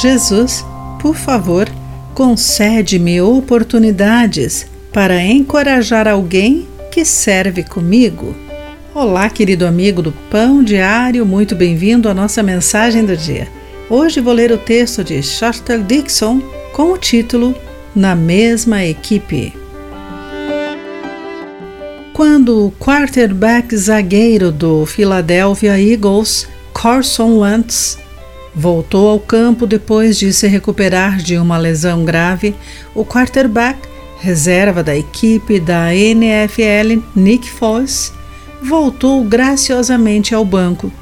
[0.00, 0.64] Jesus,
[1.00, 1.68] por favor,
[2.14, 8.32] concede-me oportunidades para encorajar alguém que serve comigo.
[8.94, 13.48] Olá, querido amigo do Pão Diário, muito bem-vindo à nossa mensagem do dia.
[13.90, 16.40] Hoje vou ler o texto de Shorter Dixon
[16.72, 17.52] com o título
[17.92, 19.52] Na mesma equipe.
[22.12, 27.98] Quando o quarterback zagueiro do Philadelphia Eagles, Carson Wentz,
[28.58, 32.56] voltou ao campo depois de se recuperar de uma lesão grave,
[32.92, 33.78] o quarterback,
[34.18, 38.12] reserva da equipe da NFL, Nick Foles,
[38.60, 40.92] voltou graciosamente ao banco.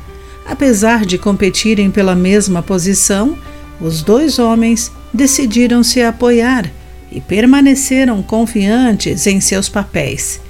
[0.45, 3.39] Apesar de competirem pela mesma posição,
[3.81, 6.71] os dois homens decidiram se apoiar
[7.11, 10.43] e permaneceram confiantes em seus papéis.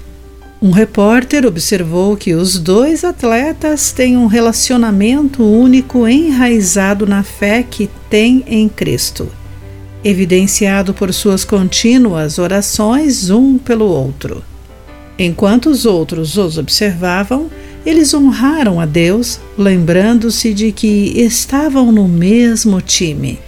[0.61, 7.91] Um repórter observou que os dois atletas têm um relacionamento único enraizado na fé que
[8.09, 9.29] têm em Cristo,
[10.03, 14.43] evidenciado por suas contínuas orações um pelo outro.
[15.19, 17.51] Enquanto os outros os observavam,
[17.85, 23.39] eles honraram a Deus, lembrando-se de que estavam no mesmo time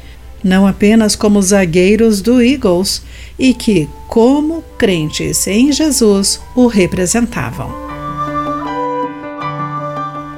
[0.42, 3.02] não apenas como zagueiros do Eagles,
[3.38, 7.72] e que, como crentes em Jesus, o representavam.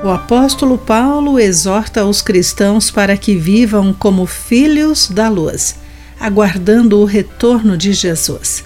[0.03, 5.77] O apóstolo Paulo exorta os cristãos para que vivam como filhos da luz,
[6.19, 8.65] aguardando o retorno de Jesus.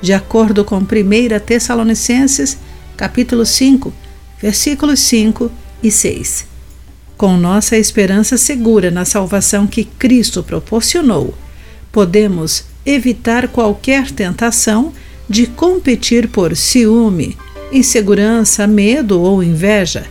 [0.00, 0.86] De acordo com 1
[1.44, 2.56] Tessalonicenses,
[2.96, 3.92] capítulo 5,
[4.40, 5.50] versículos 5
[5.82, 6.49] e 6
[7.20, 11.34] com nossa esperança segura na salvação que Cristo proporcionou,
[11.92, 14.90] podemos evitar qualquer tentação
[15.28, 17.36] de competir por ciúme,
[17.70, 20.06] insegurança, medo ou inveja.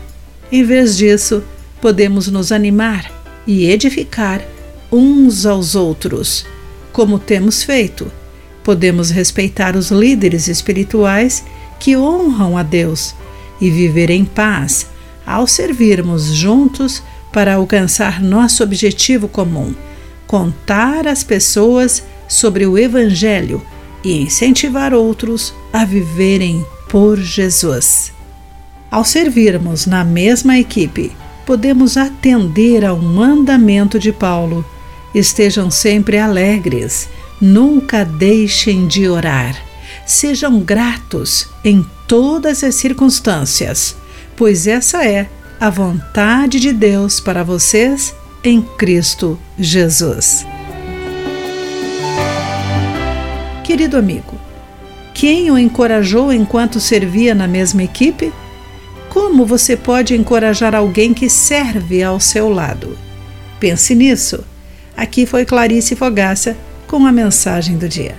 [0.51, 1.43] Em vez disso,
[1.81, 3.11] podemos nos animar
[3.47, 4.45] e edificar
[4.91, 6.45] uns aos outros,
[6.93, 8.05] como temos feito.
[8.63, 11.43] Podemos respeitar os líderes espirituais
[11.79, 13.15] que honram a Deus
[13.59, 14.85] e viver em paz
[15.29, 19.75] ao servirmos juntos para alcançar nosso objetivo comum:
[20.25, 23.61] contar às pessoas sobre o Evangelho
[24.03, 28.11] e incentivar outros a viverem por Jesus.
[28.89, 31.11] Ao servirmos na mesma equipe,
[31.45, 34.65] podemos atender ao mandamento de Paulo.
[35.13, 37.07] Estejam sempre alegres,
[37.39, 39.55] nunca deixem de orar.
[40.07, 43.95] Sejam gratos em todas as circunstâncias
[44.39, 45.27] pois essa é
[45.59, 50.45] a vontade de Deus para vocês em Cristo Jesus.
[53.65, 54.39] Querido amigo,
[55.13, 58.31] quem o encorajou enquanto servia na mesma equipe?
[59.09, 62.97] Como você pode encorajar alguém que serve ao seu lado?
[63.59, 64.45] Pense nisso.
[64.95, 66.55] Aqui foi Clarice Fogaça
[66.87, 68.15] com a mensagem do dia.